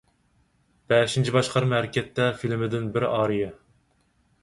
«بەشىنچى 0.93 1.35
باشقارما 1.37 1.79
ھەرىكەتتە» 1.81 2.33
فىلىمىدىن 2.41 2.91
بىر 2.97 3.09
ئارىيە. 3.15 3.55